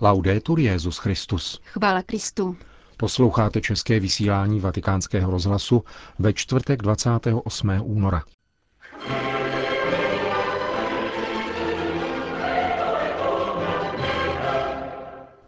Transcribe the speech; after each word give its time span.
Laudetur 0.00 0.60
Jezus 0.60 0.98
Christus. 0.98 1.60
Chvála 1.64 2.02
Kristu. 2.02 2.56
Posloucháte 2.96 3.60
české 3.60 4.00
vysílání 4.00 4.60
Vatikánského 4.60 5.30
rozhlasu 5.30 5.84
ve 6.18 6.32
čtvrtek 6.32 6.82
28. 6.82 7.70
února. 7.82 8.22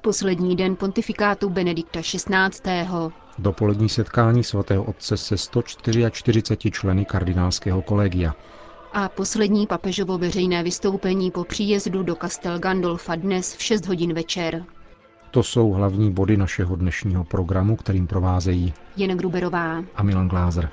Poslední 0.00 0.57
den 0.57 0.77
pontifikátu 0.77 1.51
Benedikta 1.51 2.01
XVI. 2.01 2.89
Dopolední 3.39 3.89
setkání 3.89 4.45
svatého 4.45 4.85
otce 4.85 5.17
se 5.17 5.37
144 5.37 6.43
členy 6.71 7.05
kardinálského 7.05 7.83
kolegia. 7.83 8.35
A 8.93 9.09
poslední 9.09 9.66
papežovo 9.66 10.18
veřejné 10.18 10.62
vystoupení 10.62 11.30
po 11.30 11.45
příjezdu 11.45 12.02
do 12.02 12.14
Castel 12.16 12.59
Gandolfa 12.59 13.14
dnes 13.14 13.57
v 13.57 13.62
6 13.62 13.87
hodin 13.87 14.14
večer. 14.14 14.64
To 15.30 15.42
jsou 15.42 15.70
hlavní 15.73 16.12
body 16.12 16.37
našeho 16.37 16.77
dnešního 16.77 17.24
programu, 17.24 17.77
kterým 17.77 18.06
provázejí 18.06 18.74
Jen 18.97 19.16
Gruberová 19.16 19.84
a 19.95 20.02
Milan 20.02 20.28
Glázer. 20.28 20.70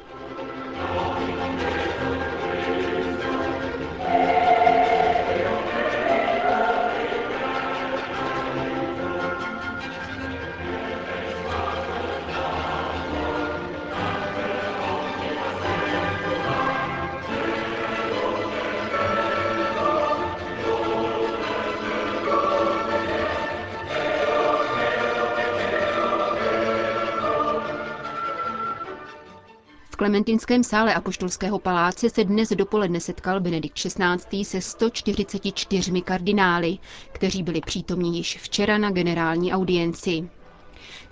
Klementinském 30.05 30.63
sále 30.63 30.93
Apoštolského 30.93 31.59
paláce 31.59 32.09
se 32.09 32.23
dnes 32.23 32.49
dopoledne 32.49 32.99
setkal 32.99 33.39
Benedikt 33.39 33.75
XVI. 33.75 34.45
se 34.45 34.61
144 34.61 36.01
kardinály, 36.01 36.77
kteří 37.11 37.43
byli 37.43 37.61
přítomní 37.61 38.17
již 38.17 38.37
včera 38.37 38.77
na 38.77 38.91
generální 38.91 39.53
audienci. 39.53 40.29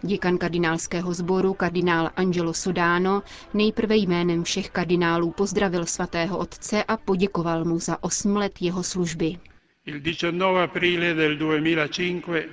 Děkan 0.02 0.38
kardinálského 0.38 1.14
sboru, 1.14 1.54
kardinál 1.54 2.10
Angelo 2.16 2.54
Sodano, 2.54 3.24
nejprve 3.54 3.96
jménem 3.96 4.44
všech 4.44 4.70
kardinálů 4.70 5.32
pozdravil 5.32 5.86
svatého 5.86 6.38
otce 6.38 6.84
a 6.84 6.98
poděkoval 6.98 7.66
mu 7.66 7.80
za 7.80 8.04
osm 8.04 8.36
let 8.36 8.62
jeho 8.62 8.84
služby. 8.84 9.38
Il 9.86 10.00
19 10.00 10.58
aprile 10.64 11.14
del 11.14 11.38
2005 11.38 12.50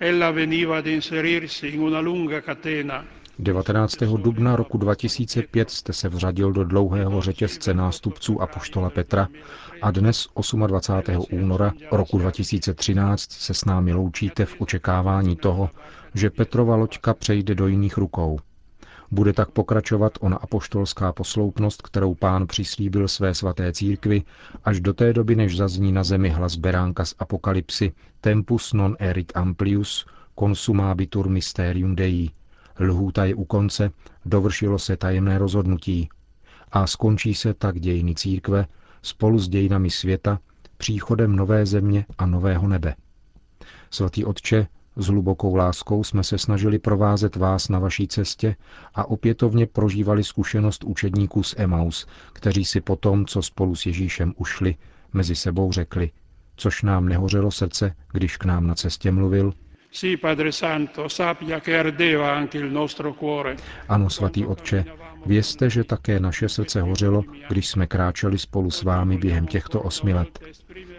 ella 0.00 0.30
veniva 0.30 0.78
ad 0.78 0.86
inserirsi 0.86 1.66
in 1.66 1.80
una 1.80 2.00
lunga 2.00 2.40
catena 2.40 3.17
19. 3.40 3.96
dubna 4.16 4.56
roku 4.56 4.78
2005 4.78 5.70
jste 5.70 5.92
se 5.92 6.08
vřadil 6.08 6.52
do 6.52 6.64
dlouhého 6.64 7.20
řetězce 7.20 7.74
nástupců 7.74 8.42
Apoštola 8.42 8.90
Petra 8.90 9.28
a 9.82 9.90
dnes 9.90 10.28
28. 10.66 11.24
února 11.32 11.72
roku 11.92 12.18
2013 12.18 13.30
se 13.32 13.54
s 13.54 13.64
námi 13.64 13.92
loučíte 13.92 14.46
v 14.46 14.54
očekávání 14.58 15.36
toho, 15.36 15.70
že 16.14 16.30
Petrova 16.30 16.76
loďka 16.76 17.14
přejde 17.14 17.54
do 17.54 17.66
jiných 17.66 17.96
rukou. 17.96 18.38
Bude 19.10 19.32
tak 19.32 19.50
pokračovat 19.50 20.12
ona 20.20 20.36
apoštolská 20.36 21.12
posloupnost, 21.12 21.82
kterou 21.82 22.14
pán 22.14 22.46
přislíbil 22.46 23.08
své 23.08 23.34
svaté 23.34 23.72
církvi, 23.72 24.22
až 24.64 24.80
do 24.80 24.94
té 24.94 25.12
doby, 25.12 25.36
než 25.36 25.56
zazní 25.56 25.92
na 25.92 26.04
zemi 26.04 26.28
hlas 26.28 26.56
beránka 26.56 27.04
z 27.04 27.14
apokalypsy 27.18 27.92
Tempus 28.20 28.72
non 28.72 28.96
erit 28.98 29.32
amplius, 29.34 30.06
consumabitur 30.38 31.28
mysterium 31.28 31.96
Dei, 31.96 32.30
Lhůta 32.80 33.24
je 33.24 33.34
u 33.34 33.44
konce, 33.44 33.90
dovršilo 34.24 34.78
se 34.78 34.96
tajemné 34.96 35.38
rozhodnutí 35.38 36.08
a 36.72 36.86
skončí 36.86 37.34
se 37.34 37.54
tak 37.54 37.80
dějiny 37.80 38.14
církve 38.14 38.66
spolu 39.02 39.38
s 39.38 39.48
dějinami 39.48 39.90
světa 39.90 40.38
příchodem 40.76 41.36
nové 41.36 41.66
země 41.66 42.06
a 42.18 42.26
nového 42.26 42.68
nebe. 42.68 42.94
Svatý 43.90 44.24
Otče, 44.24 44.66
s 44.96 45.06
hlubokou 45.06 45.54
láskou 45.54 46.04
jsme 46.04 46.24
se 46.24 46.38
snažili 46.38 46.78
provázet 46.78 47.36
vás 47.36 47.68
na 47.68 47.78
vaší 47.78 48.08
cestě 48.08 48.56
a 48.94 49.04
opětovně 49.04 49.66
prožívali 49.66 50.24
zkušenost 50.24 50.84
učedníků 50.84 51.42
z 51.42 51.54
Emaus, 51.58 52.06
kteří 52.32 52.64
si 52.64 52.80
potom, 52.80 53.26
co 53.26 53.42
spolu 53.42 53.74
s 53.74 53.86
Ježíšem 53.86 54.34
ušli, 54.36 54.76
mezi 55.12 55.36
sebou 55.36 55.72
řekli, 55.72 56.10
což 56.56 56.82
nám 56.82 57.08
nehořelo 57.08 57.50
srdce, 57.50 57.94
když 58.12 58.36
k 58.36 58.44
nám 58.44 58.66
na 58.66 58.74
cestě 58.74 59.12
mluvil, 59.12 59.52
Sì, 59.90 60.16
Padre 60.16 60.52
Santo, 60.52 61.08
sappia 61.08 61.60
che 61.60 61.76
ardeva 61.76 62.32
anche 62.32 62.58
il 62.58 62.70
nostro 62.70 63.14
cuore. 63.14 63.56
Ano, 63.88 64.08
svatý 64.08 64.44
Otče, 64.44 64.84
vězte, 65.26 65.70
že 65.70 65.84
také 65.84 66.20
naše 66.20 66.48
srdce 66.48 66.80
hořelo, 66.80 67.22
když 67.48 67.68
jsme 67.68 67.86
kráčeli 67.86 68.38
spolu 68.38 68.70
s 68.70 68.82
vámi 68.82 69.18
během 69.18 69.46
těchto 69.46 69.80
osmi 69.82 70.14
let. 70.14 70.38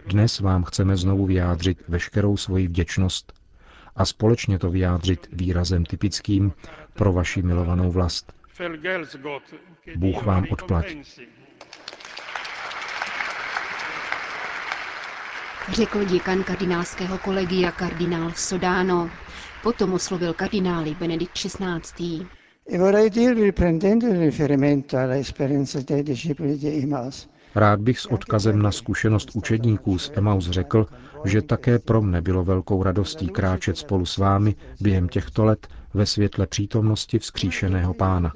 Dnes 0.07 0.39
vám 0.39 0.63
chceme 0.63 0.97
znovu 0.97 1.25
vyjádřit 1.25 1.83
veškerou 1.87 2.37
svoji 2.37 2.67
vděčnost 2.67 3.33
a 3.95 4.05
společně 4.05 4.59
to 4.59 4.71
vyjádřit 4.71 5.27
výrazem 5.31 5.85
typickým 5.85 6.51
pro 6.93 7.13
vaši 7.13 7.41
milovanou 7.41 7.91
vlast. 7.91 8.33
Bůh 9.95 10.23
vám 10.25 10.43
la 10.43 10.49
odplať. 10.51 10.85
Řekl 15.71 16.03
děkan 16.03 16.43
kardinálského 16.43 17.17
kolegia 17.17 17.71
kardinál 17.71 18.31
Sodano. 18.35 19.09
Potom 19.63 19.93
oslovil 19.93 20.33
kardinály 20.33 20.95
Benedikt 20.95 21.33
XVI. 21.33 22.25
Rád 27.55 27.79
bych 27.81 27.99
s 27.99 28.05
odkazem 28.05 28.61
na 28.61 28.71
zkušenost 28.71 29.29
učedníků 29.33 29.97
z 29.97 30.11
Emaus 30.15 30.49
řekl, 30.49 30.85
že 31.25 31.41
také 31.41 31.79
pro 31.79 32.01
mne 32.01 32.21
bylo 32.21 32.43
velkou 32.43 32.83
radostí 32.83 33.27
kráčet 33.27 33.77
spolu 33.77 34.05
s 34.05 34.17
vámi 34.17 34.55
během 34.81 35.09
těchto 35.09 35.45
let 35.45 35.67
ve 35.93 36.05
světle 36.05 36.47
přítomnosti 36.47 37.19
vzkříšeného 37.19 37.93
pána. 37.93 38.31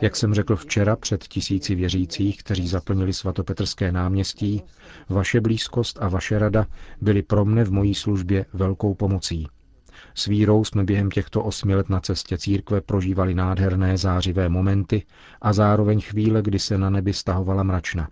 Jak 0.00 0.16
jsem 0.16 0.34
řekl 0.34 0.56
včera 0.56 0.96
před 0.96 1.24
tisíci 1.28 1.74
věřících, 1.74 2.38
kteří 2.38 2.68
zaplnili 2.68 3.12
svatopetrské 3.12 3.92
náměstí, 3.92 4.62
vaše 5.08 5.40
blízkost 5.40 5.98
a 6.02 6.08
vaše 6.08 6.38
rada 6.38 6.66
byly 7.00 7.22
pro 7.22 7.44
mne 7.44 7.64
v 7.64 7.72
mojí 7.72 7.94
službě 7.94 8.46
velkou 8.52 8.94
pomocí. 8.94 9.48
S 10.14 10.26
vírou 10.26 10.64
jsme 10.64 10.84
během 10.84 11.10
těchto 11.10 11.44
osmi 11.44 11.74
let 11.74 11.88
na 11.88 12.00
cestě 12.00 12.38
církve 12.38 12.80
prožívali 12.80 13.34
nádherné 13.34 13.96
zářivé 13.96 14.48
momenty 14.48 15.02
a 15.40 15.52
zároveň 15.52 16.00
chvíle, 16.00 16.42
kdy 16.42 16.58
se 16.58 16.78
na 16.78 16.90
nebi 16.90 17.12
stahovala 17.12 17.62
mračna. 17.62 18.08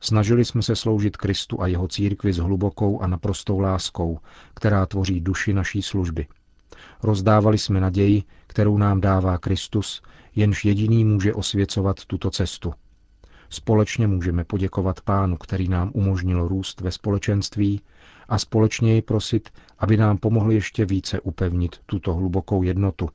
Snažili 0.00 0.44
jsme 0.44 0.62
se 0.62 0.76
sloužit 0.76 1.16
Kristu 1.16 1.62
a 1.62 1.66
jeho 1.66 1.88
církvi 1.88 2.32
s 2.32 2.38
hlubokou 2.38 3.00
a 3.00 3.06
naprostou 3.06 3.58
láskou, 3.58 4.18
která 4.54 4.86
tvoří 4.86 5.20
duši 5.20 5.52
naší 5.52 5.82
služby. 5.82 6.26
Rozdávali 7.02 7.58
jsme 7.58 7.80
naději, 7.80 8.22
kterou 8.46 8.78
nám 8.78 9.00
dává 9.00 9.38
Kristus, 9.38 10.02
jenž 10.36 10.64
jediný 10.64 11.04
může 11.04 11.34
osvěcovat 11.34 12.04
tuto 12.04 12.30
cestu. 12.30 12.74
Společně 13.50 14.06
můžeme 14.06 14.44
poděkovat 14.44 15.00
Pánu, 15.00 15.36
který 15.36 15.68
nám 15.68 15.90
umožnil 15.94 16.48
růst 16.48 16.80
ve 16.80 16.90
společenství 16.90 17.80
a 18.28 18.38
společně 18.38 18.92
jej 18.92 19.02
prosit, 19.02 19.48
aby 19.78 19.96
nám 19.96 20.18
pomohl 20.18 20.52
ještě 20.52 20.84
více 20.84 21.20
upevnit 21.20 21.80
tuto 21.86 22.14
hlubokou 22.14 22.62
jednotu, 22.62 23.08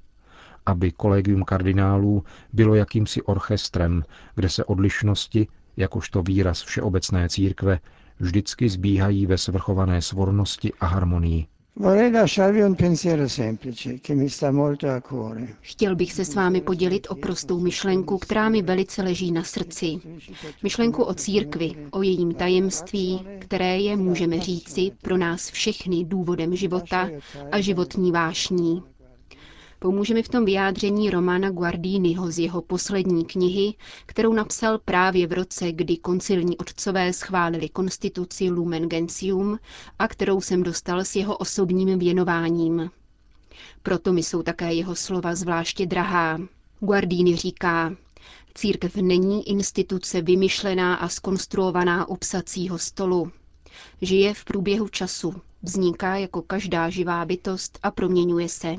aby 0.66 0.92
kolegium 0.92 1.44
kardinálů 1.44 2.24
bylo 2.54 2.76
jakýmsi 2.76 3.22
orchestrem, 3.22 4.04
kde 4.36 4.50
se 4.50 4.66
odlišnosti, 4.66 5.48
jakožto 5.78 6.24
výraz 6.24 6.62
všeobecné 6.62 7.30
církve, 7.30 7.80
vždycky 8.20 8.70
zbíhají 8.70 9.26
ve 9.26 9.38
svrchované 9.38 10.02
svornosti 10.02 10.74
a 10.80 10.86
harmonii. 10.86 11.48
Vorrei 11.80 12.12
lasciarvi 12.12 12.62
un 12.62 12.76
pensiero 12.76 13.28
semplice 13.28 14.00
che 14.02 14.14
mi 14.16 14.30
sta 14.30 14.52
molto 14.52 14.88
a 14.90 15.02
cuore. 15.02 15.56
Chtěl 15.62 15.96
bych 15.96 16.14
se 16.14 16.26
s 16.26 16.34
vámi 16.36 16.62
podělit 16.62 17.08
o 17.10 17.16
prostou 17.16 17.60
myšlenku, 17.60 18.18
která 18.18 18.50
mi 18.50 18.62
velice 18.62 19.02
leží 19.04 19.32
na 19.32 19.44
srdci. 19.44 20.00
Myšlenku 20.64 21.04
o 21.04 21.14
církvi, 21.14 21.72
o 21.92 22.02
jejím 22.02 22.34
tajemství, 22.34 23.28
které 23.40 23.78
je, 23.80 23.96
můžeme 23.98 24.40
říci, 24.40 24.92
pro 25.02 25.18
nás 25.18 25.50
všechny 25.52 26.04
důvodem 26.06 26.56
života 26.56 27.10
a 27.52 27.60
životní 27.62 28.12
vášní. 28.12 28.84
Pomůže 29.80 30.14
mi 30.14 30.24
v 30.24 30.30
tom 30.30 30.46
vyjádření 30.46 31.10
Romana 31.10 31.50
Guardiniho 31.50 32.32
z 32.32 32.40
jeho 32.40 32.62
poslední 32.62 33.26
knihy, 33.26 33.74
kterou 34.06 34.34
napsal 34.34 34.80
právě 34.80 35.28
v 35.28 35.34
roce, 35.34 35.72
kdy 35.72 35.98
koncilní 35.98 36.58
otcové 36.58 37.14
schválili 37.14 37.70
konstituci 37.70 38.50
Lumen 38.50 38.90
Gentium 38.90 39.60
a 40.00 40.08
kterou 40.08 40.42
jsem 40.42 40.64
dostal 40.64 41.00
s 41.00 41.16
jeho 41.16 41.38
osobním 41.38 42.00
věnováním. 42.00 42.90
Proto 43.84 44.14
mi 44.14 44.24
jsou 44.24 44.44
také 44.44 44.74
jeho 44.74 44.96
slova 44.96 45.36
zvláště 45.36 45.86
drahá. 45.86 46.40
Guardini 46.80 47.36
říká, 47.36 47.96
církev 48.54 48.96
není 48.96 49.50
instituce 49.50 50.22
vymyšlená 50.22 50.96
a 50.96 51.10
skonstruovaná 51.10 52.10
u 52.10 52.16
psacího 52.16 52.78
stolu. 52.78 53.32
Žije 54.02 54.34
v 54.34 54.46
průběhu 54.46 54.88
času, 54.88 55.34
Vzniká 55.62 56.16
jako 56.16 56.42
každá 56.42 56.90
živá 56.90 57.26
bytost 57.26 57.80
a 57.84 57.92
proměňuje 57.92 58.50
se. 58.50 58.76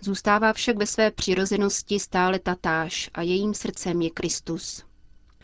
Zůstává 0.00 0.52
však 0.52 0.76
ve 0.76 0.86
své 0.86 1.10
přirozenosti 1.10 2.00
stále 2.00 2.38
tatáž 2.38 3.10
a 3.14 3.22
jejím 3.22 3.54
srdcem 3.54 4.02
je 4.02 4.10
Kristus. 4.10 4.84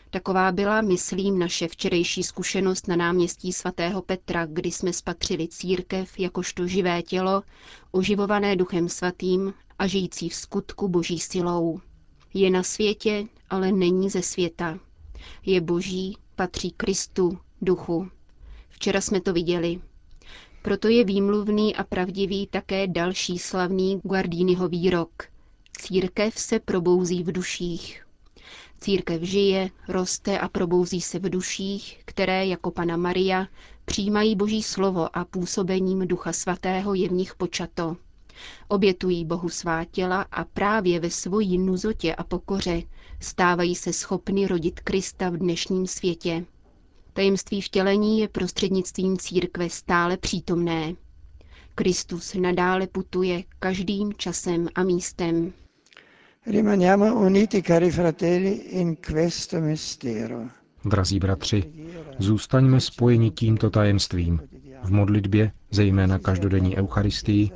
Taková 0.09 0.51
byla, 0.51 0.81
myslím, 0.81 1.39
naše 1.39 1.67
včerejší 1.67 2.23
zkušenost 2.23 2.87
na 2.87 2.95
náměstí 2.95 3.53
svatého 3.53 4.01
Petra, 4.01 4.45
kdy 4.45 4.71
jsme 4.71 4.93
spatřili 4.93 5.47
církev 5.47 6.19
jakožto 6.19 6.67
živé 6.67 7.01
tělo, 7.01 7.43
oživované 7.91 8.55
duchem 8.55 8.89
svatým 8.89 9.53
a 9.79 9.87
žijící 9.87 10.29
v 10.29 10.35
skutku 10.35 10.87
boží 10.87 11.19
silou. 11.19 11.79
Je 12.33 12.49
na 12.49 12.63
světě, 12.63 13.25
ale 13.49 13.71
není 13.71 14.09
ze 14.09 14.21
světa. 14.21 14.79
Je 15.45 15.61
boží, 15.61 16.17
patří 16.35 16.71
Kristu, 16.71 17.37
duchu. 17.61 18.09
Včera 18.69 19.01
jsme 19.01 19.21
to 19.21 19.33
viděli. 19.33 19.81
Proto 20.63 20.87
je 20.87 21.03
výmluvný 21.03 21.75
a 21.75 21.83
pravdivý 21.83 22.47
také 22.47 22.87
další 22.87 23.39
slavný 23.39 24.01
Guardínyho 24.03 24.67
výrok. 24.67 25.23
Církev 25.77 26.39
se 26.39 26.59
probouzí 26.59 27.23
v 27.23 27.31
duších. 27.31 28.05
Církev 28.81 29.21
žije, 29.21 29.69
roste 29.87 30.39
a 30.39 30.49
probouzí 30.49 31.01
se 31.01 31.19
v 31.19 31.29
duších, 31.29 32.01
které 32.05 32.45
jako 32.45 32.71
Pana 32.71 32.97
Maria 32.97 33.47
přijímají 33.85 34.35
Boží 34.35 34.63
slovo 34.63 35.17
a 35.17 35.25
působením 35.25 36.07
Ducha 36.07 36.33
Svatého 36.33 36.93
je 36.93 37.09
v 37.09 37.11
nich 37.11 37.35
počato. 37.35 37.97
Obětují 38.67 39.25
Bohu 39.25 39.49
svá 39.49 39.85
těla 39.85 40.21
a 40.31 40.43
právě 40.43 40.99
ve 40.99 41.09
svojí 41.09 41.57
nuzotě 41.57 42.15
a 42.15 42.23
pokoře 42.23 42.81
stávají 43.19 43.75
se 43.75 43.93
schopny 43.93 44.47
rodit 44.47 44.79
Krista 44.79 45.29
v 45.29 45.37
dnešním 45.37 45.87
světě. 45.87 46.45
Tajemství 47.13 47.61
vtělení 47.61 48.19
je 48.19 48.27
prostřednictvím 48.27 49.17
církve 49.17 49.69
stále 49.69 50.17
přítomné. 50.17 50.93
Kristus 51.75 52.33
nadále 52.33 52.87
putuje 52.87 53.43
každým 53.59 54.13
časem 54.13 54.67
a 54.75 54.83
místem. 54.83 55.53
Rimaniamo 56.47 57.15
uniti, 57.15 57.63
cari 57.63 57.91
fratelli, 57.91 58.49
in 58.51 58.95
questo 58.95 59.61
mistero. 59.61 60.39
Drazí 60.85 61.19
bratři, 61.19 61.63
zůstaňme 62.19 62.79
spojeni 62.81 63.31
tímto 63.31 63.69
tajemstvím, 63.69 64.39
v 64.83 64.91
modlitbě, 64.91 65.51
zejména 65.71 66.19
každodenní 66.19 66.77
Eucharistii, 66.77 67.51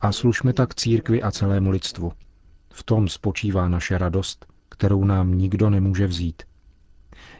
a 0.00 0.12
služme 0.12 0.52
tak 0.52 0.74
církvi 0.74 1.22
a 1.22 1.30
celému 1.30 1.70
lidstvu. 1.70 2.12
V 2.72 2.82
tom 2.82 3.08
spočívá 3.08 3.68
naše 3.68 3.98
radost, 3.98 4.46
kterou 4.68 5.04
nám 5.04 5.38
nikdo 5.38 5.70
nemůže 5.70 6.06
vzít. 6.06 6.42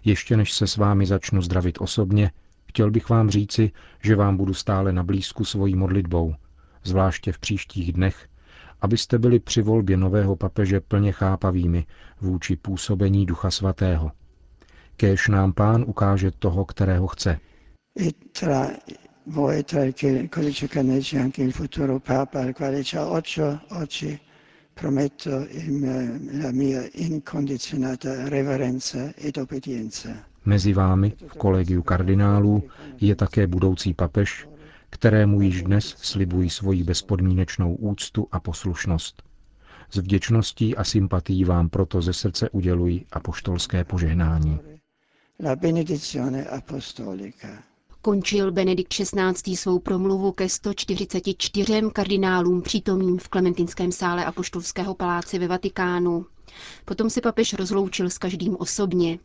Ještě 0.05 0.37
než 0.37 0.53
se 0.53 0.67
s 0.67 0.77
vámi 0.77 1.07
začnu 1.07 1.43
zdravit 1.43 1.79
osobně, 1.81 2.31
chtěl 2.69 2.91
bych 2.91 3.09
vám 3.09 3.31
říci, 3.31 3.73
že 4.03 4.17
vám 4.17 4.37
budu 4.37 4.55
stále 4.55 4.93
na 4.93 5.03
blízku 5.03 5.45
svojí 5.45 5.77
modlitbou, 5.77 6.35
zvláště 6.85 7.33
v 7.33 7.39
příštích 7.39 7.93
dnech, 7.93 8.29
abyste 8.81 9.19
byli 9.19 9.41
při 9.41 9.63
volbě 9.63 9.97
nového 9.97 10.37
papeže 10.37 10.81
plně 10.81 11.13
chápavými 11.13 11.87
vůči 12.21 12.57
působení 12.57 13.27
Ducha 13.27 13.51
Svatého. 13.51 14.13
Kéž 14.97 15.29
nám 15.29 15.53
pán 15.53 15.85
ukáže 15.87 16.31
toho, 16.31 16.65
kterého 16.65 17.07
chce. 17.07 17.39
Voi, 19.27 19.63
tra 19.63 19.85
il 19.85 20.29
codice 20.29 20.69
canonici, 20.69 21.19
anche 21.19 21.43
il 21.43 21.53
futuro 21.53 22.01
Papa, 22.01 22.41
al 22.41 22.53
quale 22.53 22.83
già 22.83 23.07
oggi 23.07 24.19
prometto 24.75 25.31
la 26.43 26.53
mia 26.53 26.83
incondizionata 26.93 28.29
reverenza 28.29 29.13
ed 29.17 29.39
obbedienza. 29.39 30.11
Mezi 30.45 30.73
vámi 30.75 31.13
v 31.29 31.35
kolegiu 31.39 31.83
kardinálů 31.83 32.63
je 33.01 33.15
také 33.15 33.47
budoucí 33.47 33.95
papež, 33.95 34.49
kterému 34.91 35.41
již 35.41 35.63
dnes 35.63 35.85
slibují 35.99 36.51
svoji 36.51 36.83
bezpodmínečnou 36.85 37.75
úctu 37.75 38.29
a 38.33 38.41
poslušnost. 38.41 39.23
S 39.91 39.97
vděčností 39.97 40.77
a 40.77 40.85
sympatí 40.85 41.45
vám 41.45 41.69
proto 41.69 42.03
ze 42.03 42.13
srdce 42.13 42.51
uděluji 42.51 43.05
apoštolské 43.13 43.85
požehnání. 43.85 44.59
La 45.45 45.57
benedizione 45.57 46.45
apostolica. 46.45 47.49
Končil 48.05 48.53
Benedikt 48.53 48.93
XVI. 48.93 49.57
svou 49.57 49.79
promluvu 49.79 50.33
ke 50.33 50.49
144 50.49 51.83
kardinálům 51.93 52.63
přítomným 52.63 53.19
v 53.19 53.29
Klementinském 53.29 53.93
sále 53.93 54.25
Apoštolského 54.25 54.95
paláce 54.95 55.39
ve 55.39 55.49
Vatikánu. 55.49 56.27
Potom 56.85 57.11
se 57.11 57.21
papež 57.21 57.55
rozloučil 57.55 58.11
s 58.11 58.19
každým 58.19 58.57
osobně. 58.57 59.19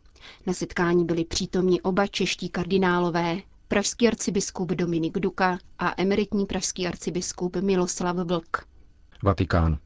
Na 0.46 0.52
setkání 0.52 1.04
byli 1.04 1.24
přítomni 1.24 1.80
oba 1.80 2.06
čeští 2.06 2.48
kardinálové, 2.48 3.36
pražský 3.68 4.08
arcibiskup 4.08 4.68
Dominik 4.70 5.18
Duka 5.18 5.58
a 5.78 5.94
emeritní 5.96 6.46
pražský 6.46 6.86
arcibiskup 6.86 7.56
Miloslav 7.56 8.16
Vlk. 8.16 8.64
Vatikán. 9.22 9.78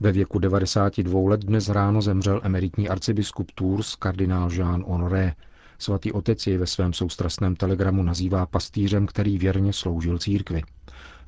Ve 0.00 0.12
věku 0.12 0.38
92 0.38 1.30
let 1.30 1.40
dnes 1.40 1.68
ráno 1.68 2.02
zemřel 2.02 2.40
emeritní 2.44 2.88
arcibiskup 2.88 3.50
Tours 3.54 3.96
kardinál 3.96 4.52
Jean 4.52 4.84
Honoré. 4.86 5.34
Svatý 5.82 6.12
otec 6.12 6.46
jej 6.46 6.56
ve 6.56 6.66
svém 6.66 6.92
soustrasném 6.92 7.56
telegramu 7.56 8.02
nazývá 8.02 8.46
pastýřem, 8.46 9.06
který 9.06 9.38
věrně 9.38 9.72
sloužil 9.72 10.18
církvi. 10.18 10.62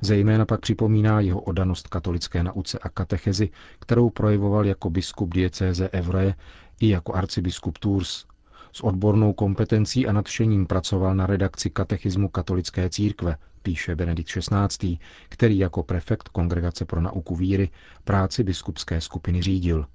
Zejména 0.01 0.45
pak 0.45 0.61
připomíná 0.61 1.19
jeho 1.19 1.41
odanost 1.41 1.87
katolické 1.87 2.43
nauce 2.43 2.79
a 2.79 2.89
katechezi, 2.89 3.49
kterou 3.79 4.09
projevoval 4.09 4.65
jako 4.65 4.89
biskup 4.89 5.33
diecéze 5.33 5.89
Evroje 5.89 6.35
i 6.79 6.89
jako 6.89 7.13
arcibiskup 7.13 7.77
Tours. 7.77 8.25
S 8.71 8.83
odbornou 8.83 9.33
kompetencí 9.33 10.07
a 10.07 10.11
nadšením 10.11 10.65
pracoval 10.65 11.15
na 11.15 11.27
redakci 11.27 11.69
katechismu 11.69 12.29
katolické 12.29 12.89
církve, 12.89 13.37
píše 13.61 13.95
Benedikt 13.95 14.29
XVI., 14.29 14.97
který 15.29 15.57
jako 15.57 15.83
prefekt 15.83 16.29
Kongregace 16.29 16.85
pro 16.85 17.01
nauku 17.01 17.35
víry 17.35 17.69
práci 18.03 18.43
biskupské 18.43 19.01
skupiny 19.01 19.41
řídil. 19.41 19.85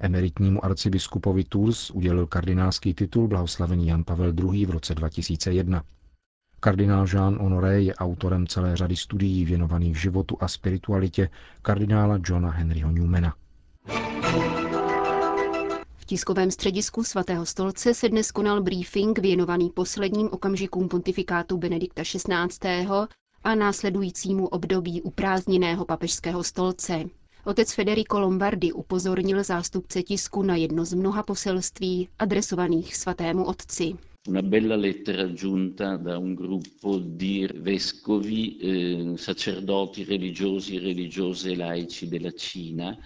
Emeritnímu 0.00 0.64
arcibiskupovi 0.64 1.44
Tours 1.44 1.90
udělil 1.90 2.26
kardinálský 2.26 2.94
titul 2.94 3.28
blahoslavený 3.28 3.86
Jan 3.86 4.04
Pavel 4.04 4.32
II. 4.52 4.66
v 4.66 4.70
roce 4.70 4.94
2001. 4.94 5.82
Kardinál 6.60 7.06
Jean 7.12 7.38
Honoré 7.38 7.82
je 7.82 7.94
autorem 7.94 8.46
celé 8.46 8.76
řady 8.76 8.96
studií 8.96 9.44
věnovaných 9.44 10.00
životu 10.00 10.36
a 10.40 10.48
spiritualitě 10.48 11.30
kardinála 11.62 12.18
Johna 12.26 12.50
Henryho 12.50 12.90
Newmana. 12.90 13.34
V 15.96 16.04
tiskovém 16.04 16.50
středisku 16.50 17.04
svatého 17.04 17.46
stolce 17.46 17.94
se 17.94 18.08
dnes 18.08 18.30
konal 18.30 18.62
briefing 18.62 19.18
věnovaný 19.18 19.70
posledním 19.70 20.28
okamžikům 20.32 20.88
pontifikátu 20.88 21.58
Benedikta 21.58 22.02
XVI. 22.02 22.86
a 23.44 23.54
následujícímu 23.54 24.46
období 24.46 25.02
uprázdněného 25.02 25.84
papežského 25.84 26.44
stolce. 26.44 27.04
Otec 27.44 27.72
Federico 27.74 28.20
Lombardi 28.20 28.72
upozornil 28.72 29.44
zástupce 29.44 30.02
tisku 30.02 30.42
na 30.42 30.56
jedno 30.56 30.84
z 30.84 30.94
mnoha 30.94 31.22
poselství 31.22 32.08
adresovaných 32.18 32.96
svatému 32.96 33.44
otci. 33.44 33.94
Una 34.28 34.42
bella 34.42 34.76
lettera 34.76 35.24
giunta 35.32 35.96
da 35.96 36.18
un 36.18 36.34
gruppo 36.34 36.98
di 36.98 37.48
vescovi, 37.54 38.56
eh, 38.60 39.16
sacerdoti 39.16 40.04
religiosi, 40.04 40.78
religiose 40.78 41.56
laici 41.56 42.08
della 42.08 42.30
Cina. 42.30 42.96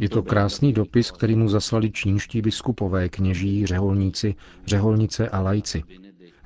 Je 0.00 0.08
to 0.08 0.22
krásný 0.22 0.72
dopis, 0.72 1.10
který 1.10 1.34
mu 1.36 1.48
zaslali 1.48 1.90
čínští 1.90 2.42
biskupové, 2.42 3.08
kněží, 3.08 3.66
řeholníci, 3.66 4.34
řeholnice 4.66 5.28
a 5.28 5.40
lajci. 5.40 5.82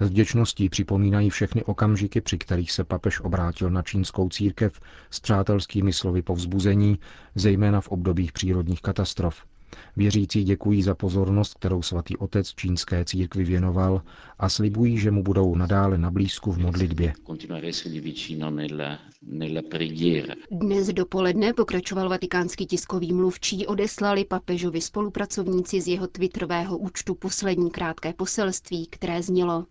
S 0.00 0.08
vděčností 0.08 0.68
připomínají 0.68 1.30
všechny 1.30 1.64
okamžiky, 1.64 2.20
při 2.20 2.38
kterých 2.38 2.72
se 2.72 2.84
papež 2.84 3.20
obrátil 3.20 3.70
na 3.70 3.82
čínskou 3.82 4.28
církev 4.28 4.80
s 5.10 5.20
přátelskými 5.20 5.92
slovy 5.92 6.22
povzbuzení, 6.22 6.98
zejména 7.34 7.80
v 7.80 7.88
obdobích 7.88 8.32
přírodních 8.32 8.80
katastrof. 8.82 9.44
Věřící 9.96 10.44
děkují 10.44 10.82
za 10.82 10.94
pozornost, 10.94 11.54
kterou 11.54 11.82
svatý 11.82 12.16
otec 12.16 12.54
čínské 12.54 13.04
církvi 13.04 13.44
věnoval 13.44 14.02
a 14.38 14.48
slibují, 14.48 14.98
že 14.98 15.10
mu 15.10 15.22
budou 15.22 15.54
nadále 15.54 15.98
na 15.98 16.10
blízku 16.10 16.52
v 16.52 16.58
modlitbě. 16.58 17.12
Dnes 20.50 20.88
dopoledne 20.88 21.52
pokračoval 21.52 22.08
vatikánský 22.08 22.66
tiskový 22.66 23.12
mluvčí, 23.12 23.66
odeslali 23.66 24.24
papežovi 24.24 24.80
spolupracovníci 24.80 25.80
z 25.80 25.86
jeho 25.88 26.06
twitterového 26.06 26.78
účtu 26.78 27.14
poslední 27.14 27.70
krátké 27.70 28.12
poselství, 28.12 28.86
které 28.86 29.22
znělo 29.22 29.66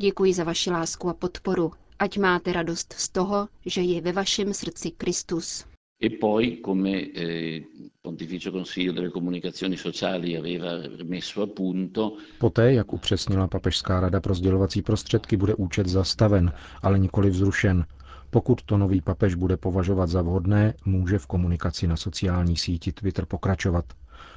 Děkuji 0.00 0.34
za 0.34 0.44
vaši 0.44 0.70
lásku 0.70 1.08
a 1.08 1.14
podporu. 1.14 1.72
Ať 1.98 2.18
máte 2.18 2.52
radost 2.52 2.92
z 2.92 3.08
toho, 3.08 3.48
že 3.66 3.80
je 3.82 4.00
ve 4.00 4.12
vašem 4.12 4.54
srdci 4.54 4.90
Kristus. 4.90 5.64
E 6.02 6.10
poi, 6.10 6.58
come 6.64 6.90
eh, 6.90 7.60
Pontificio 8.02 8.52
Consiglio 8.52 8.92
delle 8.92 9.10
Comunicazioni 9.10 9.76
Sociali 9.76 10.36
aveva 10.38 10.68
messo 11.04 11.42
a 11.42 11.46
punto, 11.46 12.16
Poté, 12.38 12.72
jak 12.72 12.92
upřesnila 12.92 13.48
Papežská 13.48 14.00
rada 14.00 14.20
pro 14.20 14.34
sdělovací 14.34 14.82
prostředky, 14.82 15.36
bude 15.36 15.54
účet 15.54 15.86
zastaven, 15.88 16.52
ale 16.82 16.98
nikoli 16.98 17.30
vzrušen. 17.30 17.84
Pokud 18.30 18.62
to 18.62 18.78
nový 18.78 19.00
papež 19.00 19.34
bude 19.34 19.56
považovat 19.56 20.06
za 20.08 20.22
vhodné, 20.22 20.74
může 20.84 21.18
v 21.18 21.26
komunikaci 21.26 21.86
na 21.86 21.96
sociální 21.96 22.56
síti 22.56 22.92
Twitter 22.92 23.26
pokračovat. 23.26 23.84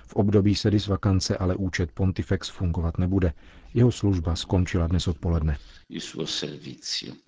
V 0.08 0.16
období 0.16 0.56
sedisvakance 0.56 1.38
ale 1.38 1.56
účet 1.56 1.92
Pontifex 1.92 2.50
fungovat 2.50 2.98
nebude. 2.98 3.34
Jeho 3.74 3.92
služba 3.92 4.36
skončila 4.36 4.88
dnes 4.88 5.08
odpoledne. 5.08 5.58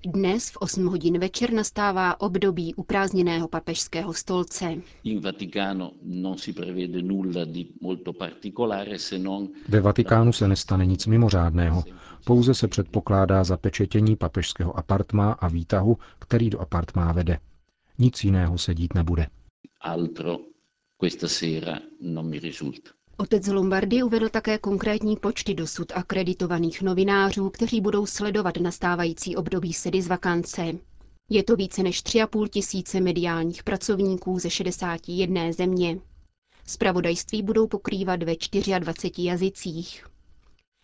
Dnes 0.06 0.50
v 0.50 0.58
8 0.58 0.86
hodin 0.86 1.20
večer 1.20 1.54
nastává 1.54 2.22
období 2.22 2.76
uprázdněného 2.76 3.48
papežského 3.48 4.14
stolce. 4.14 4.76
Ve 9.68 9.82
Vatikánu 9.82 10.34
se 10.34 10.48
nestane 10.48 10.86
nic 10.86 11.06
mimořádného, 11.06 11.84
pouze 12.26 12.54
se 12.54 12.68
předpokládá 12.68 13.44
zapečetění 13.44 14.16
papežského 14.16 14.78
apartmá 14.78 15.32
a 15.32 15.48
výtahu, 15.48 15.98
který 16.20 16.50
do 16.50 16.60
apartmá 16.60 17.12
vede. 17.12 17.40
Nic 17.98 18.24
jiného 18.24 18.58
se 18.58 18.74
dít 18.74 18.94
nebude. 18.94 19.28
Altro 19.82 20.38
questa 21.04 21.28
sera 21.28 21.80
non 22.00 22.26
mi 22.30 22.40
risulta. 22.40 22.90
Otec 23.18 23.48
Lombardy 23.48 24.04
uvedl 24.04 24.30
také 24.30 24.58
konkrétní 24.58 25.18
počty 25.18 25.54
dosud 25.54 25.92
akreditovaných 25.96 26.82
novinářů, 26.82 27.50
kteří 27.50 27.82
budou 27.82 28.06
sledovat 28.06 28.58
nastávající 28.58 29.36
období 29.36 29.74
sedy 29.74 30.02
z 30.02 30.08
vakance. 30.08 30.72
Je 31.30 31.44
to 31.44 31.56
více 31.56 31.84
než 31.84 32.04
3,5 32.04 32.48
tisíce 32.48 33.00
mediálních 33.02 33.64
pracovníků 33.64 34.40
ze 34.40 34.50
61 34.50 35.52
země. 35.52 36.00
Spravodajství 36.68 37.44
budou 37.44 37.68
pokrývat 37.68 38.24
ve 38.24 38.36
24 38.80 39.24
jazycích. 39.24 40.06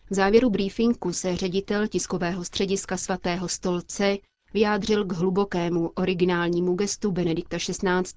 V 0.10 0.14
závěru 0.16 0.50
briefingu 0.50 1.14
se 1.14 1.36
ředitel 1.38 1.88
tiskového 1.88 2.44
střediska 2.46 2.98
svatého 2.98 3.48
stolce 3.48 4.18
vyjádřil 4.54 5.06
k 5.06 5.14
hlubokému 5.14 5.88
originálnímu 5.96 6.76
gestu 6.76 7.12
Benedikta 7.12 7.58
XVI 7.58 8.14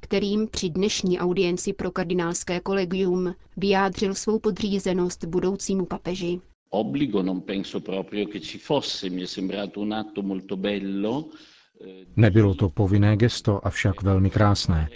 kterým 0.00 0.48
při 0.48 0.70
dnešní 0.70 1.18
audienci 1.18 1.72
pro 1.72 1.90
kardinálské 1.90 2.60
kolegium 2.60 3.34
vyjádřil 3.56 4.14
svou 4.14 4.38
podřízenost 4.38 5.24
budoucímu 5.24 5.86
papeži. 5.86 6.40
Nebylo 12.16 12.54
to 12.54 12.68
povinné 12.70 13.16
gesto, 13.16 13.66
avšak 13.66 14.02
velmi 14.02 14.30
krásné. 14.30 14.88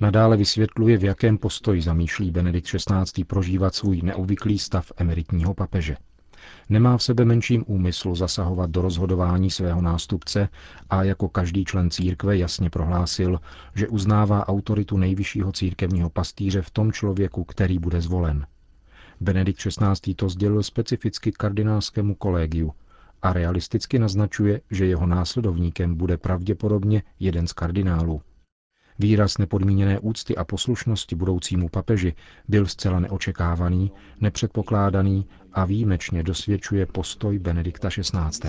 Nadále 0.00 0.36
vysvětluje, 0.36 0.98
v 0.98 1.04
jakém 1.04 1.38
postoji 1.38 1.82
zamýšlí 1.82 2.30
Benedikt 2.30 2.66
XVI. 2.66 3.24
prožívat 3.24 3.74
svůj 3.74 4.02
neobvyklý 4.02 4.58
stav 4.58 4.92
emeritního 4.96 5.54
papeže 5.54 5.96
nemá 6.68 6.96
v 6.98 7.02
sebe 7.02 7.24
menším 7.24 7.64
úmyslu 7.66 8.14
zasahovat 8.14 8.70
do 8.70 8.82
rozhodování 8.82 9.50
svého 9.50 9.82
nástupce 9.82 10.48
a 10.90 11.02
jako 11.02 11.28
každý 11.28 11.64
člen 11.64 11.90
církve 11.90 12.36
jasně 12.36 12.70
prohlásil, 12.70 13.40
že 13.74 13.88
uznává 13.88 14.48
autoritu 14.48 14.96
nejvyššího 14.96 15.52
církevního 15.52 16.10
pastýře 16.10 16.62
v 16.62 16.70
tom 16.70 16.92
člověku, 16.92 17.44
který 17.44 17.78
bude 17.78 18.00
zvolen. 18.00 18.46
Benedikt 19.20 19.60
XVI. 19.60 20.14
to 20.14 20.28
sdělil 20.28 20.62
specificky 20.62 21.32
kardinálskému 21.32 22.14
kolegiu 22.14 22.72
a 23.22 23.32
realisticky 23.32 23.98
naznačuje, 23.98 24.60
že 24.70 24.86
jeho 24.86 25.06
následovníkem 25.06 25.94
bude 25.94 26.16
pravděpodobně 26.16 27.02
jeden 27.20 27.46
z 27.46 27.52
kardinálů. 27.52 28.20
Výraz 28.98 29.38
nepodmíněné 29.38 29.98
úcty 29.98 30.36
a 30.36 30.44
poslušnosti 30.44 31.16
budoucímu 31.16 31.68
papeži 31.68 32.14
byl 32.48 32.66
zcela 32.66 33.00
neočekávaný, 33.00 33.92
nepředpokládaný 34.20 35.26
a 35.58 35.64
výjimečně 35.64 36.22
dosvědčuje 36.22 36.86
postoj 36.86 37.38
Benedikta 37.38 37.88
XVI. 37.90 38.48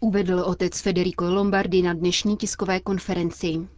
Uvedl 0.00 0.40
otec 0.40 0.80
Federico 0.80 1.24
Lombardi 1.30 1.82
na 1.82 1.94
dnešní 1.94 2.36
tiskové 2.36 2.80
konferenci. 2.80 3.68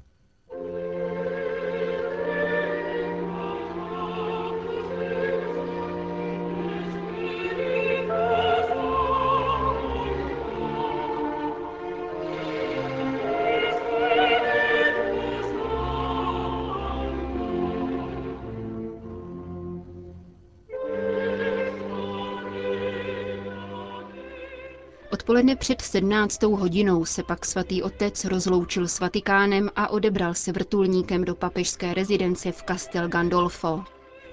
Odpoledne 25.30 25.56
před 25.56 25.80
17. 25.80 26.42
hodinou 26.42 27.04
se 27.04 27.22
pak 27.22 27.46
svatý 27.46 27.82
otec 27.82 28.24
rozloučil 28.24 28.88
s 28.88 29.00
Vatikánem 29.00 29.70
a 29.76 29.88
odebral 29.88 30.34
se 30.34 30.52
vrtulníkem 30.52 31.24
do 31.24 31.34
papežské 31.34 31.94
rezidence 31.94 32.52
v 32.52 32.62
Castel 32.62 33.08
Gandolfo. 33.08 33.84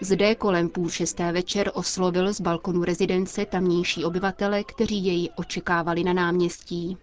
Zde 0.01 0.35
kolem 0.35 0.69
půl 0.69 0.89
šesté 0.89 1.31
večer 1.31 1.71
oslovil 1.73 2.33
z 2.33 2.41
balkonu 2.41 2.83
rezidence 2.83 3.45
tamnější 3.45 4.05
obyvatele, 4.05 4.63
kteří 4.63 5.05
jej 5.05 5.29
očekávali 5.35 6.03
na 6.03 6.13
náměstí. 6.13 6.97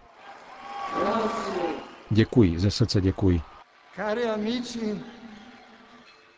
Děkuji, 2.11 2.59
ze 2.59 2.71
srdce 2.71 3.01
děkuji. 3.01 3.41
Cari 3.97 4.25
amici, 4.25 4.99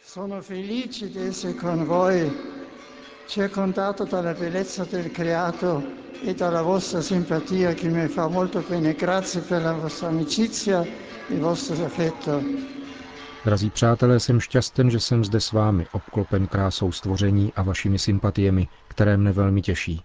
sono 0.05 0.43
felice 0.43 1.09
di 1.09 1.29
essere 1.29 1.55
con 1.55 1.85
voi, 1.85 2.31
circondato 3.27 4.05
dalla 4.05 4.33
bellezza 4.35 4.85
del 4.85 5.11
creato 5.11 5.83
e 6.23 6.35
dalla 6.35 6.63
vostra 6.63 7.01
simpatia 7.01 7.75
che 7.75 7.89
mi 7.89 8.07
fa 8.09 8.29
molto 8.29 8.65
bene. 8.69 8.95
Grazie 8.95 9.41
per 9.41 9.63
la 9.63 9.73
vostra 9.73 10.09
amicizia 10.09 10.83
e 10.83 11.35
il 11.35 11.41
vostro 11.41 11.85
affetto. 11.85 12.43
Drazí 13.45 13.71
přátelé, 13.71 14.21
jsem 14.21 14.41
šťasten, 14.41 14.91
že 14.91 15.01
jsem 15.01 15.25
zde 15.25 15.41
s 15.41 15.53
vámi, 15.53 15.87
obklopen 15.93 16.47
krásou 16.47 16.93
stvoření 16.93 17.53
a 17.57 17.63
vašimi 17.63 17.99
sympatiemi, 17.99 18.69
které 18.89 19.17
mne 19.17 19.33
velmi 19.33 19.63
těší. 19.63 20.03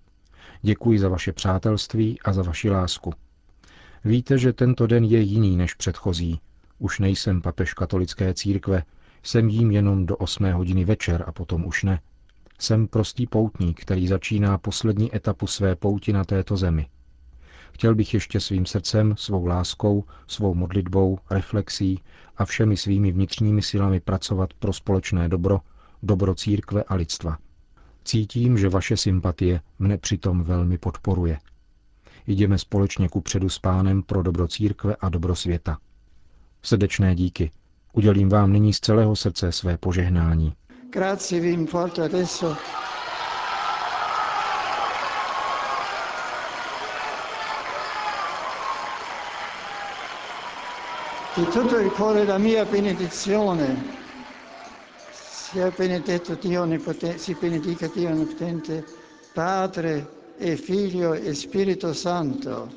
Děkuji 0.62 1.00
za 1.00 1.10
vaše 1.10 1.34
přátelství 1.34 2.20
a 2.26 2.34
za 2.34 2.44
vaši 2.44 2.70
lásku. 2.70 3.14
Víte, 4.06 4.38
že 4.38 4.54
tento 4.54 4.88
den 4.88 5.04
je 5.04 5.20
jiný 5.20 5.58
než 5.58 5.74
předchozí. 5.74 6.40
Už 6.80 7.00
nejsem 7.00 7.42
papež 7.42 7.74
katolické 7.74 8.34
církve, 8.34 8.84
jsem 9.24 9.50
jím 9.50 9.72
jenom 9.72 10.06
do 10.06 10.18
8 10.18 10.52
hodiny 10.52 10.86
večer 10.86 11.24
a 11.28 11.32
potom 11.32 11.66
už 11.66 11.84
ne. 11.84 12.00
Jsem 12.62 12.88
prostý 12.88 13.28
poutník, 13.28 13.82
který 13.82 14.08
začíná 14.08 14.58
poslední 14.58 15.16
etapu 15.16 15.48
své 15.48 15.76
pouti 15.76 16.14
na 16.14 16.24
této 16.24 16.58
zemi. 16.58 16.88
Chtěl 17.74 17.96
bych 17.96 18.14
ještě 18.14 18.40
svým 18.40 18.66
srdcem, 18.66 19.16
svou 19.18 19.46
láskou, 19.46 20.04
svou 20.28 20.54
modlitbou, 20.54 21.20
reflexí 21.30 22.00
a 22.38 22.46
všemi 22.46 22.78
svými 22.78 23.12
vnitřními 23.12 23.62
silami 23.62 24.00
pracovat 24.00 24.54
pro 24.54 24.74
společné 24.74 25.30
dobro, 25.30 25.60
dobro 26.04 26.36
církve 26.36 26.84
a 26.84 26.96
lidstva. 26.96 27.38
Cítím, 28.04 28.58
že 28.58 28.70
vaše 28.70 28.98
sympatie 28.98 29.62
mne 29.80 29.98
přitom 29.98 30.44
velmi 30.44 30.78
podporuje. 30.78 31.40
Jdeme 32.28 32.58
společně 32.58 33.10
ku 33.10 33.22
předu 33.22 33.50
s 33.50 33.60
pánem 33.60 34.04
pro 34.04 34.24
dobro 34.24 34.48
církve 34.48 34.96
a 34.96 35.10
dobro 35.10 35.36
světa. 35.36 35.78
Srdečné 36.62 37.16
díky. 37.16 37.52
Udělím 37.94 38.30
vám 38.30 38.54
nyní 38.54 38.74
z 38.74 38.80
celého 38.80 39.16
srdce 39.16 39.52
své 39.52 39.78
požehnání. 39.78 40.54
Grazie, 40.92 41.40
vi 41.40 41.54
importo 41.54 42.04
adesso. 42.04 42.54
Di 51.34 51.48
tutto 51.48 51.78
il 51.78 51.90
cuore 51.92 52.26
la 52.26 52.38
mia 52.38 52.66
benedizione. 52.66 54.00
Sia 55.14 55.72
benedetto 55.74 56.34
Dio 56.34 56.64
Onnipotente, 56.64 57.18
si 57.20 57.38
benedica 57.40 57.88
Dio 57.88 58.10
Onnipotente, 58.10 58.84
Padre 59.32 60.34
e 60.38 60.58
Figlio 60.58 61.14
e 61.14 61.34
Spirito 61.34 61.94
Santo. 61.94 62.70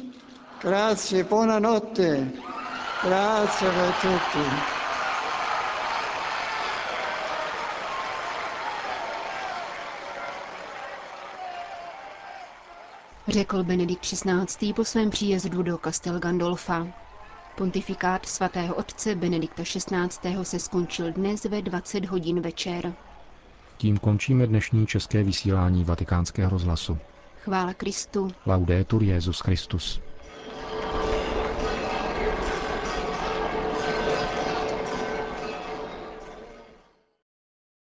Grazie, 0.61 1.25
buonanotte. 1.25 2.33
Grazie 3.03 3.67
a 3.67 3.91
tutti. 3.91 4.74
Řekl 13.29 13.65
Benedikt 13.65 14.03
XVI. 14.03 14.73
po 14.73 14.85
svém 14.85 15.11
příjezdu 15.11 15.63
do 15.63 15.79
Castel 15.85 16.19
Gandolfa. 16.19 16.87
Pontifikát 17.57 18.27
svatého 18.27 18.75
otce 18.75 19.15
Benedikta 19.15 19.63
XVI. 19.63 20.45
se 20.45 20.59
skončil 20.59 21.13
dnes 21.13 21.45
ve 21.45 21.63
20 21.63 22.05
hodin 22.05 22.41
večer. 22.41 22.95
Tím 23.77 23.97
končíme 23.97 24.47
dnešní 24.47 24.87
české 24.87 25.23
vysílání 25.23 25.85
vatikánského 25.85 26.51
rozhlasu. 26.51 26.99
Chvála 27.45 27.75
Kristu. 27.75 28.29
Laudetur 28.47 29.03
Jezus 29.03 29.41
Christus. 29.41 30.01